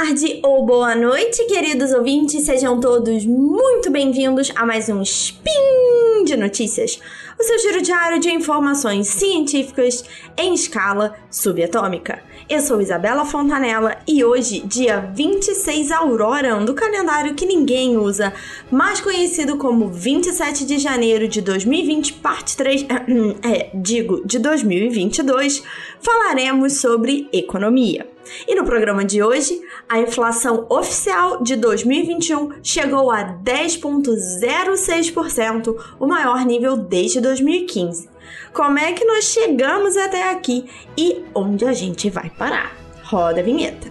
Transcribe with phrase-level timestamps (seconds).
[0.00, 2.44] tarde ou boa noite, queridos ouvintes.
[2.44, 6.98] Sejam todos muito bem-vindos a mais um Spin de Notícias,
[7.38, 10.02] o seu giro diário de informações científicas
[10.38, 12.22] em escala subatômica.
[12.48, 18.32] Eu sou Isabela Fontanella e hoje, dia 26 Aurora do calendário que ninguém usa,
[18.70, 22.86] mais conhecido como 27 de janeiro de 2020, parte 3,
[23.44, 25.62] é, digo, de 2022,
[26.00, 28.06] falaremos sobre economia.
[28.46, 36.44] E no programa de hoje, a inflação oficial de 2021 chegou a 10,06%, o maior
[36.44, 38.08] nível desde 2015.
[38.52, 42.76] Como é que nós chegamos até aqui e onde a gente vai parar?
[43.04, 43.90] Roda a vinheta.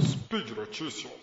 [0.00, 1.16] Speed Notícias.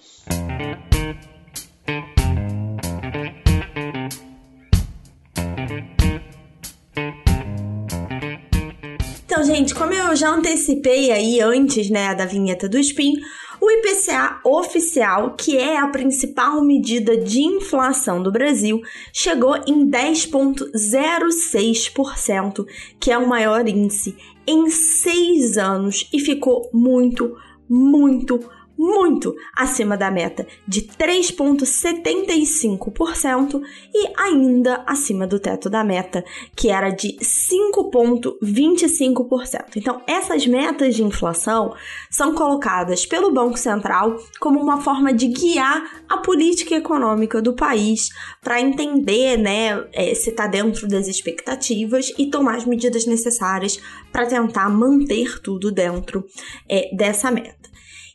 [9.44, 13.16] Então, gente, como eu já antecipei aí antes, né, da vinheta do Spin,
[13.59, 22.66] o IPCA oficial, que é a principal medida de inflação do Brasil, chegou em 10,06%,
[22.97, 24.16] que é o maior índice
[24.47, 27.36] em seis anos e ficou muito,
[27.67, 28.39] muito,
[28.77, 33.61] muito acima da meta de 3,75%
[33.93, 39.75] e ainda acima do teto da meta, que era de 5,25%.
[39.75, 41.75] Então, essas metas de inflação
[42.09, 48.09] são colocadas pelo Banco Central como uma forma de guiar a política econômica do país
[48.41, 53.80] para entender né, é, se está dentro das expectativas e tomar as medidas necessárias
[54.11, 56.25] para tentar manter tudo dentro
[56.69, 57.62] é, dessa meta.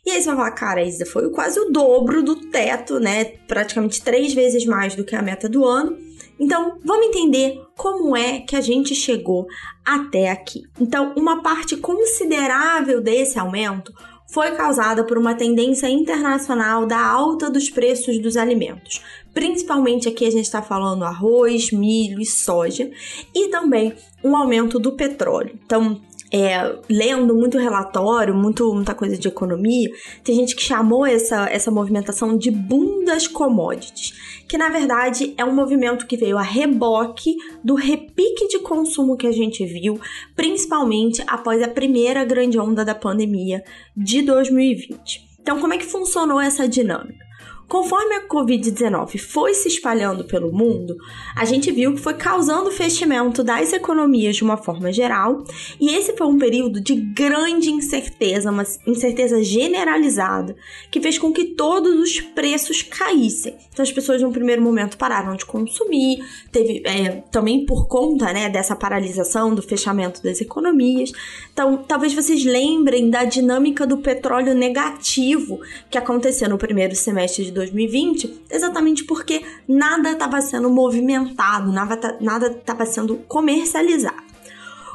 [0.05, 3.25] E aí você vai falar, cara, Isa, foi quase o dobro do teto, né?
[3.47, 5.97] Praticamente três vezes mais do que a meta do ano.
[6.39, 9.45] Então, vamos entender como é que a gente chegou
[9.85, 10.61] até aqui.
[10.79, 13.91] Então, uma parte considerável desse aumento
[14.31, 19.01] foi causada por uma tendência internacional da alta dos preços dos alimentos.
[19.33, 22.89] Principalmente aqui a gente está falando arroz, milho e soja,
[23.35, 25.59] e também um aumento do petróleo.
[25.65, 25.99] Então,
[26.31, 29.89] é, lendo muito relatório, muito, muita coisa de economia,
[30.23, 34.13] tem gente que chamou essa, essa movimentação de boom das commodities,
[34.47, 39.27] que na verdade é um movimento que veio a reboque do repique de consumo que
[39.27, 39.99] a gente viu,
[40.35, 43.63] principalmente após a primeira grande onda da pandemia
[43.95, 45.29] de 2020.
[45.41, 47.28] Então, como é que funcionou essa dinâmica?
[47.69, 50.97] Conforme a Covid-19 foi se espalhando pelo mundo,
[51.35, 55.43] a gente viu que foi causando o fechamento das economias de uma forma geral,
[55.79, 60.55] e esse foi um período de grande incerteza, uma incerteza generalizada,
[60.89, 63.55] que fez com que todos os preços caíssem.
[63.71, 68.49] Então as pessoas no primeiro momento pararam de consumir, teve é, também por conta né,
[68.49, 71.11] dessa paralisação, do fechamento das economias.
[71.53, 77.58] Então talvez vocês lembrem da dinâmica do petróleo negativo que aconteceu no primeiro semestre de
[77.59, 84.29] 2020, exatamente porque nada estava sendo movimentado, nada estava sendo comercializado.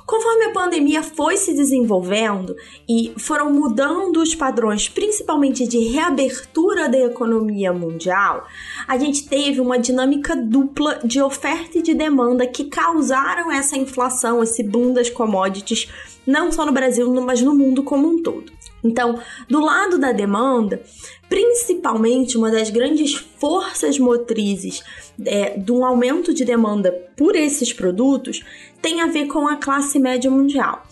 [0.06, 2.54] Conforme a pandemia foi se desenvolvendo
[2.86, 8.46] e foram mudando os padrões, principalmente de reabertura da economia mundial,
[8.86, 14.42] a gente teve uma dinâmica dupla de oferta e de demanda que causaram essa inflação,
[14.42, 15.88] esse boom das commodities,
[16.26, 18.52] não só no Brasil, mas no mundo como um todo.
[18.84, 19.18] Então,
[19.48, 20.82] do lado da demanda,
[21.28, 24.82] principalmente uma das grandes forças motrizes
[25.24, 28.44] é, de um aumento de demanda por esses produtos
[28.82, 30.86] tem a ver com a classe média mundial.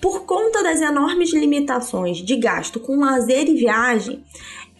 [0.00, 4.22] Por conta das enormes limitações de gasto com lazer e viagem,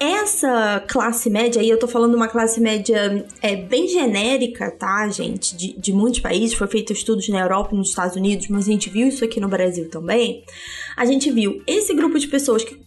[0.00, 5.56] essa classe média, aí eu tô falando uma classe média é, bem genérica, tá, gente?
[5.56, 8.70] De, de muitos países, foi feito estudos na Europa e nos Estados Unidos, mas a
[8.70, 10.44] gente viu isso aqui no Brasil também.
[10.96, 12.78] A gente viu esse grupo de pessoas que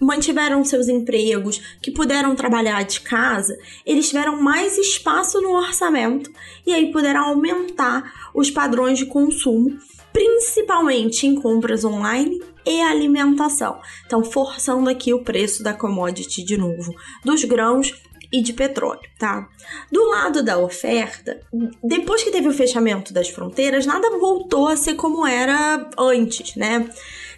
[0.00, 6.30] mantiveram seus empregos, que puderam trabalhar de casa, eles tiveram mais espaço no orçamento
[6.66, 9.76] e aí puderam aumentar os padrões de consumo,
[10.12, 13.80] principalmente em compras online e alimentação.
[14.06, 17.94] Então, forçando aqui o preço da commodity de novo, dos grãos
[18.32, 19.48] e de petróleo, tá?
[19.90, 21.40] Do lado da oferta,
[21.82, 26.88] depois que teve o fechamento das fronteiras, nada voltou a ser como era antes, né?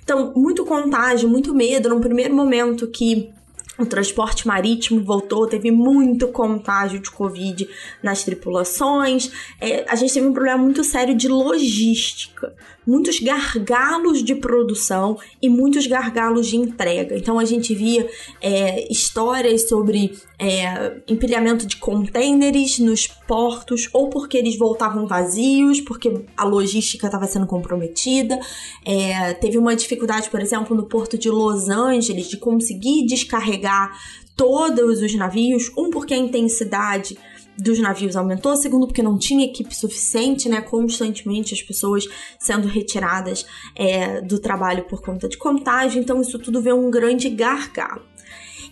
[0.03, 3.33] Então, muito contágio, muito medo no primeiro momento que
[3.79, 7.69] o transporte marítimo voltou, teve muito contágio de Covid
[8.03, 9.31] nas tripulações.
[9.61, 12.55] É, a gente teve um problema muito sério de logística,
[12.87, 17.17] muitos gargalos de produção e muitos gargalos de entrega.
[17.17, 18.09] Então a gente via
[18.41, 26.13] é, histórias sobre é, empilhamento de contêineres nos portos, ou porque eles voltavam vazios, porque
[26.37, 28.39] a logística estava sendo comprometida.
[28.85, 33.93] É, teve uma dificuldade, por exemplo, no porto de Los Angeles de conseguir descarregar
[34.37, 37.17] todos os navios, um porque a intensidade
[37.57, 40.61] dos navios aumentou, segundo porque não tinha equipe suficiente, né?
[40.61, 42.07] Constantemente as pessoas
[42.39, 47.29] sendo retiradas é, do trabalho por conta de contágio, então isso tudo vê um grande
[47.29, 48.03] gargalo.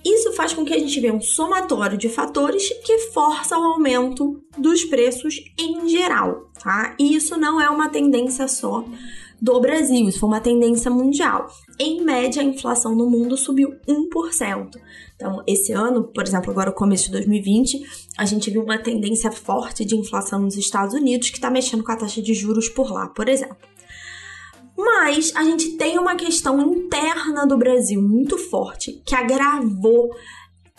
[0.05, 4.43] Isso faz com que a gente veja um somatório de fatores que força o aumento
[4.57, 6.95] dos preços em geral, tá?
[6.99, 8.85] E isso não é uma tendência só
[9.41, 11.47] do Brasil, isso foi uma tendência mundial.
[11.79, 14.71] Em média, a inflação no mundo subiu 1%.
[15.17, 17.83] Então, esse ano, por exemplo, agora o começo de 2020,
[18.19, 21.93] a gente viu uma tendência forte de inflação nos Estados Unidos que está mexendo com
[21.93, 23.57] a taxa de juros por lá, por exemplo.
[24.77, 30.11] Mas a gente tem uma questão interna do Brasil muito forte que agravou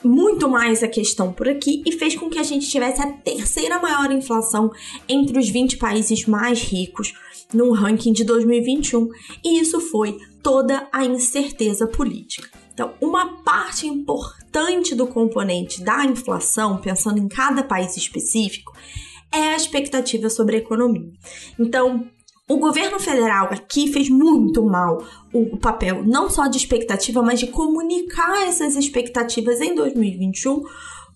[0.04, 3.80] muito mais a questão por aqui e fez com que a gente tivesse a terceira
[3.80, 4.72] maior inflação
[5.08, 7.14] entre os 20 países mais ricos
[7.54, 9.10] no ranking de 2021,
[9.44, 12.50] e isso foi toda a incerteza política.
[12.74, 18.74] Então, uma parte importante do componente da inflação, pensando em cada país específico,
[19.32, 21.12] é a expectativa sobre a economia.
[21.60, 22.08] Então,
[22.54, 25.04] o governo federal aqui fez muito mal
[25.34, 30.64] o papel não só de expectativa, mas de comunicar essas expectativas em 2021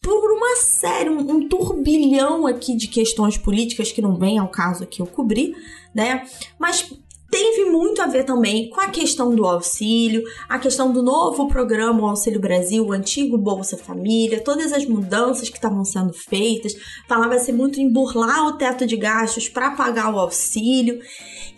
[0.02, 4.84] por uma série, um, um turbilhão aqui de questões políticas que não vem ao caso
[4.84, 5.56] aqui eu cobrir,
[5.94, 6.24] né?
[6.60, 6.94] Mas
[7.36, 12.10] teve muito a ver também com a questão do auxílio, a questão do novo programa
[12.10, 16.74] Auxílio Brasil, o antigo Bolsa Família, todas as mudanças que estavam sendo feitas.
[17.10, 21.02] Falava-se muito em burlar o teto de gastos para pagar o auxílio.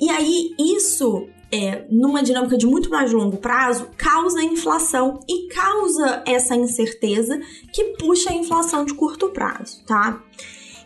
[0.01, 6.23] E aí isso é, numa dinâmica de muito mais longo prazo, causa inflação e causa
[6.25, 7.39] essa incerteza
[7.71, 10.23] que puxa a inflação de curto prazo, tá?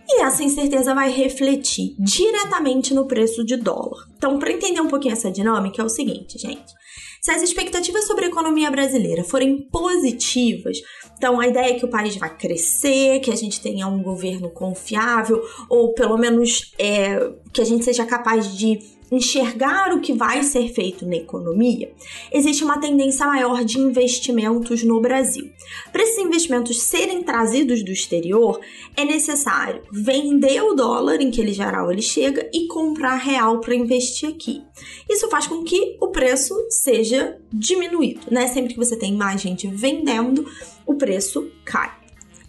[0.06, 4.11] E essa incerteza vai refletir diretamente no preço de dólar.
[4.22, 6.72] Então, para entender um pouquinho essa dinâmica, é o seguinte, gente.
[7.20, 10.78] Se as expectativas sobre a economia brasileira forem positivas,
[11.18, 14.52] então a ideia é que o país vai crescer, que a gente tenha um governo
[14.52, 18.80] confiável, ou pelo menos é, que a gente seja capaz de
[19.12, 21.92] enxergar o que vai ser feito na economia,
[22.32, 25.52] existe uma tendência maior de investimentos no Brasil.
[25.92, 28.62] Para esses investimentos serem trazidos do exterior,
[28.96, 33.76] é necessário vender o dólar em que ele geral ele chega e comprar real para
[33.76, 34.64] investir aqui.
[35.10, 38.48] Isso faz com que o preço seja diminuído, né?
[38.48, 40.50] Sempre que você tem mais gente vendendo,
[40.86, 42.01] o preço cai.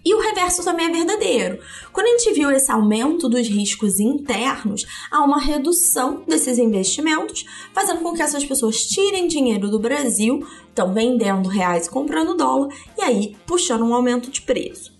[0.04, 1.60] E o reverso também é verdadeiro.
[1.92, 8.00] Quando a gente viu esse aumento dos riscos internos, há uma redução desses investimentos, fazendo
[8.00, 12.68] com que essas pessoas tirem dinheiro do Brasil, estão vendendo reais e comprando dólar,
[12.98, 14.92] e aí puxando um aumento de preço.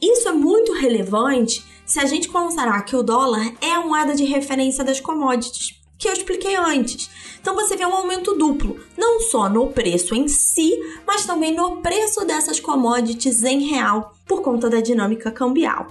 [0.00, 4.24] Isso é muito relevante se a gente considerar que o dólar é a moeda de
[4.24, 7.10] referência das commodities que eu expliquei antes.
[7.40, 11.78] Então você vê um aumento duplo, não só no preço em si, mas também no
[11.78, 15.88] preço dessas commodities em real, por conta da dinâmica cambial.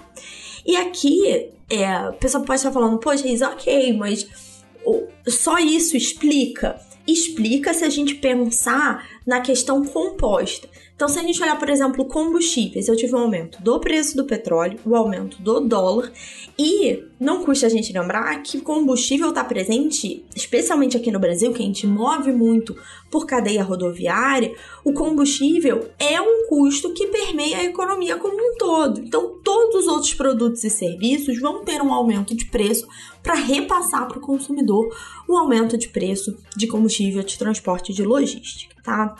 [0.65, 4.27] E aqui, é, a pessoa pode estar falando, poxa, isso ok, mas
[5.27, 6.79] só isso explica?
[7.05, 10.69] Explica se a gente pensar na questão composta.
[10.95, 14.25] Então, se a gente olhar, por exemplo, combustíveis, eu tive um aumento do preço do
[14.25, 16.11] petróleo, o aumento do dólar,
[16.57, 21.61] e não custa a gente lembrar que combustível está presente, especialmente aqui no Brasil, que
[21.61, 22.75] a gente move muito
[23.11, 28.99] por cadeia rodoviária, o combustível é um custo que permeia a economia como um todo.
[29.01, 32.87] Então, todos os outros produtos e serviços vão ter um aumento de preço
[33.21, 34.87] para repassar para o consumidor
[35.27, 39.15] o aumento de preço de combustível, de transporte e de logística, tá?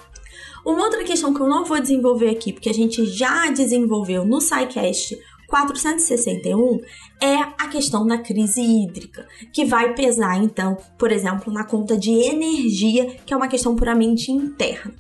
[0.66, 4.40] Uma outra questão que eu não vou desenvolver aqui, porque a gente já desenvolveu no
[4.40, 6.82] SciCast 461
[7.22, 12.12] é a questão da crise hídrica, que vai pesar então, por exemplo, na conta de
[12.12, 14.94] energia, que é uma questão puramente interna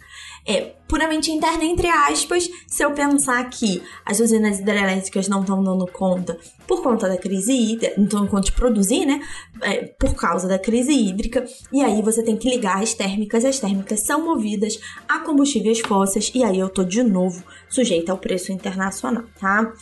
[0.47, 5.85] é puramente interna, entre aspas, se eu pensar que as usinas hidrelétricas não estão dando
[5.85, 9.21] conta por conta da crise hídrica, não estão dando conta de produzir, né?
[9.61, 13.59] É, por causa da crise hídrica, e aí você tem que ligar as térmicas, as
[13.59, 18.53] térmicas são movidas a combustíveis fósseis, e aí eu tô de novo sujeita ao preço
[18.53, 19.73] internacional, tá?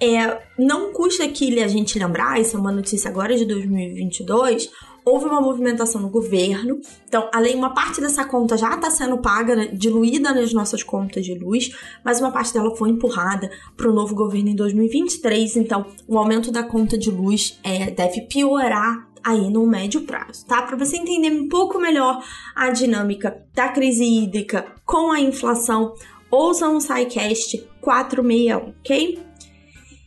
[0.00, 4.70] É, não custa aqui a gente lembrar, isso é uma notícia agora de 2022,
[5.04, 6.80] houve uma movimentação no governo.
[7.06, 11.24] Então, além uma parte dessa conta já está sendo paga, né, diluída nas nossas contas
[11.24, 11.70] de luz,
[12.04, 15.56] mas uma parte dela foi empurrada para o novo governo em 2023.
[15.56, 20.60] Então, o aumento da conta de luz é, deve piorar aí no médio prazo, tá?
[20.62, 22.22] Para você entender um pouco melhor
[22.54, 25.94] a dinâmica da crise hídrica com a inflação,
[26.30, 29.18] ouçam o SciCast 461, ok?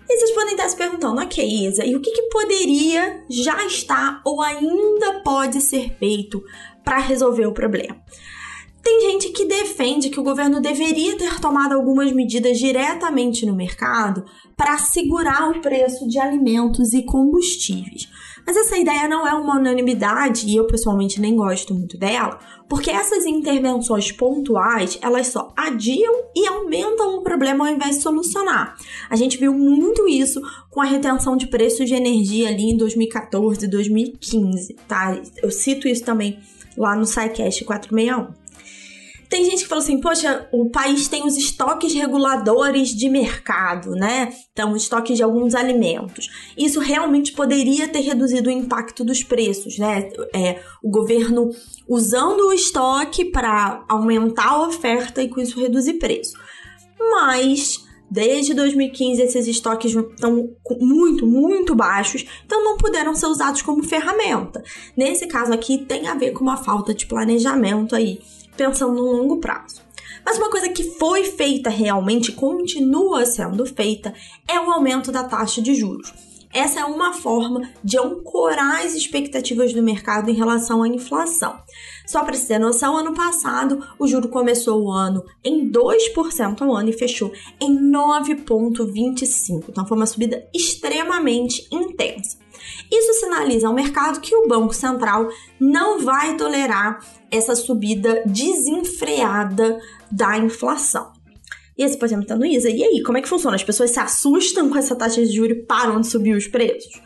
[0.10, 4.22] E vocês podem estar se perguntando, ok, Isa, e o que, que poderia já estar
[4.24, 6.42] ou ainda pode ser feito
[6.84, 8.02] para resolver o problema?
[8.82, 14.24] Tem gente que defende que o governo deveria ter tomado algumas medidas diretamente no mercado
[14.56, 18.08] para segurar o preço de alimentos e combustíveis.
[18.48, 22.40] Mas essa ideia não é uma unanimidade e eu pessoalmente nem gosto muito dela,
[22.70, 28.78] porque essas intervenções pontuais, elas só adiam e aumentam o problema ao invés de solucionar.
[29.10, 33.68] A gente viu muito isso com a retenção de preços de energia ali em 2014,
[33.68, 35.20] 2015, tá?
[35.44, 36.40] Eu cito isso também
[36.78, 38.47] lá no SciCast 461.
[39.30, 44.34] Tem gente que falou assim, poxa, o país tem os estoques reguladores de mercado, né?
[44.54, 46.30] Então, estoques de alguns alimentos.
[46.58, 50.10] Isso realmente poderia ter reduzido o impacto dos preços, né?
[50.34, 51.50] É, o governo
[51.88, 56.34] usando o estoque para aumentar a oferta e com isso reduzir preço.
[57.00, 63.84] Mas Desde 2015, esses estoques estão muito, muito baixos, então não puderam ser usados como
[63.84, 64.64] ferramenta.
[64.96, 68.22] Nesse caso aqui, tem a ver com uma falta de planejamento aí
[68.58, 69.82] pensando no longo prazo.
[70.26, 74.14] Mas uma coisa que foi feita realmente, continua sendo feita,
[74.48, 76.12] é o aumento da taxa de juros.
[76.54, 81.58] Essa é uma forma de ancorar as expectativas do mercado em relação à inflação.
[82.06, 86.76] Só para você ter noção, ano passado o juro começou o ano em 2% ao
[86.76, 89.66] ano e fechou em 9,25%.
[89.70, 92.37] Então foi uma subida extremamente intensa.
[92.92, 97.00] Isso sinaliza ao mercado que o Banco Central não vai tolerar
[97.32, 99.80] essa subida desenfreada
[100.12, 101.12] da inflação.
[101.78, 103.56] E esse pode estar Isa, e aí, como é que funciona?
[103.56, 107.00] As pessoas se assustam com essa taxa de juros e param de subir os preços?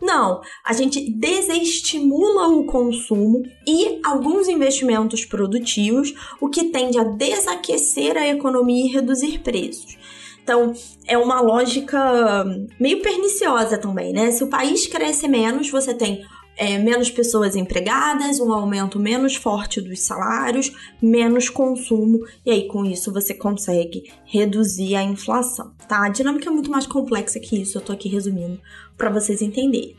[0.00, 8.16] Não, a gente desestimula o consumo e alguns investimentos produtivos, o que tende a desaquecer
[8.16, 9.96] a economia e reduzir preços.
[10.44, 10.74] Então,
[11.06, 12.44] é uma lógica
[12.78, 14.30] meio perniciosa também, né?
[14.30, 16.22] Se o país cresce menos, você tem
[16.54, 20.70] é, menos pessoas empregadas, um aumento menos forte dos salários,
[21.00, 26.04] menos consumo, e aí com isso você consegue reduzir a inflação, tá?
[26.04, 28.60] A dinâmica é muito mais complexa que isso, eu tô aqui resumindo
[28.98, 29.96] para vocês entenderem.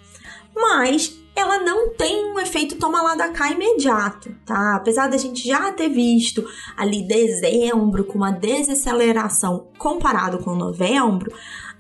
[0.56, 4.76] Mas ela não tem um efeito toma lá da cá imediato, tá?
[4.76, 6.48] Apesar da gente já ter visto
[6.78, 11.34] ali dezembro com uma desaceleração comparado com novembro,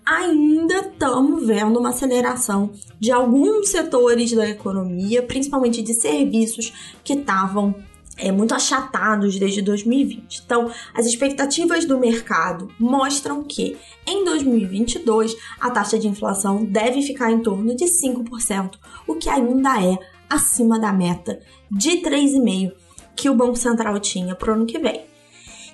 [0.05, 7.73] ainda estamos vendo uma aceleração de alguns setores da economia, principalmente de serviços que estavam
[8.17, 10.43] é, muito achatados desde 2020.
[10.45, 17.31] Então, as expectativas do mercado mostram que em 2022 a taxa de inflação deve ficar
[17.31, 18.75] em torno de 5%,
[19.07, 19.97] o que ainda é
[20.29, 22.73] acima da meta de 3,5%
[23.15, 25.14] que o Banco Central tinha para o ano que vem.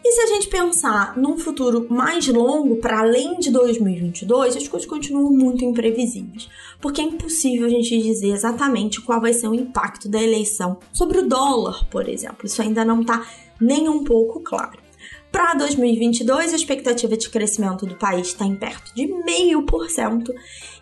[0.04, 4.90] E se a gente pensar num futuro mais longo, para além de 2022, as coisas
[4.90, 6.50] continuam muito imprevisíveis,
[6.82, 11.20] porque é impossível a gente dizer exatamente qual vai ser o impacto da eleição sobre
[11.20, 12.46] o dólar, por exemplo.
[12.46, 13.26] Isso ainda não está
[13.60, 14.80] nem um pouco claro.
[15.32, 20.34] Para 2022, a expectativa de crescimento do país está em perto de 0,5%,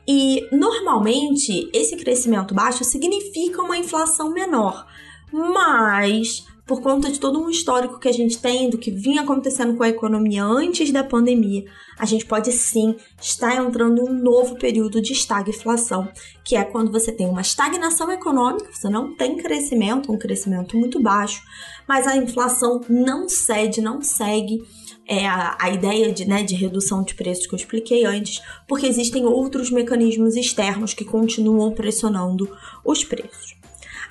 [0.08, 4.88] e normalmente esse crescimento baixo significa uma inflação menor.
[5.32, 9.76] Mas por conta de todo um histórico que a gente tem do que vinha acontecendo
[9.76, 11.66] com a economia antes da pandemia,
[11.98, 16.08] a gente pode sim estar entrando em um novo período de estagflação,
[16.44, 21.02] que é quando você tem uma estagnação econômica, você não tem crescimento, um crescimento muito
[21.02, 21.42] baixo,
[21.88, 24.62] mas a inflação não cede, não segue
[25.08, 28.86] é a, a, ideia de, né, de redução de preços que eu expliquei antes, porque
[28.86, 32.48] existem outros mecanismos externos que continuam pressionando
[32.86, 33.59] os preços.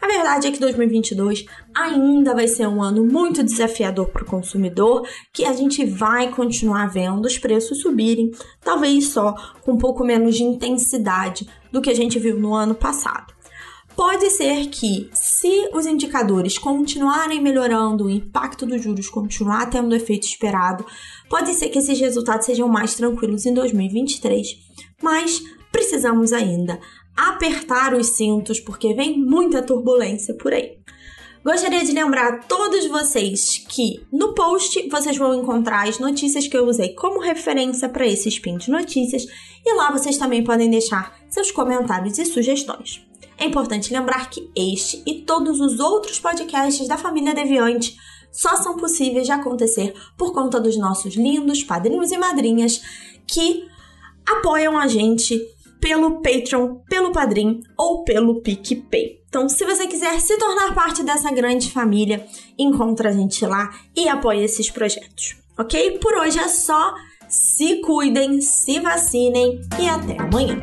[0.01, 5.07] A verdade é que 2022 ainda vai ser um ano muito desafiador para o consumidor,
[5.33, 10.37] que a gente vai continuar vendo os preços subirem, talvez só com um pouco menos
[10.37, 13.35] de intensidade do que a gente viu no ano passado.
[13.97, 19.97] Pode ser que, se os indicadores continuarem melhorando, o impacto dos juros continuar tendo o
[19.97, 20.87] efeito esperado,
[21.29, 24.47] pode ser que esses resultados sejam mais tranquilos em 2023.
[25.03, 26.79] Mas precisamos ainda
[27.19, 30.79] apertar os cintos, porque vem muita turbulência por aí.
[31.45, 36.57] Gostaria de lembrar a todos vocês que no post vocês vão encontrar as notícias que
[36.57, 39.25] eu usei como referência para esse spin de notícias
[39.65, 43.05] e lá vocês também podem deixar seus comentários e sugestões.
[43.37, 47.97] É importante lembrar que este e todos os outros podcasts da família Deviante
[48.31, 52.83] só são possíveis de acontecer por conta dos nossos lindos padrinhos e madrinhas
[53.27, 53.65] que
[54.27, 55.41] apoiam a gente
[55.81, 59.19] pelo Patreon, pelo Padrim ou pelo PicPay.
[59.29, 62.27] Então, se você quiser se tornar parte dessa grande família,
[62.59, 65.37] encontra a gente lá e apoie esses projetos.
[65.59, 65.99] Ok?
[65.99, 66.95] Por hoje é só.
[67.29, 70.63] Se cuidem, se vacinem e até amanhã.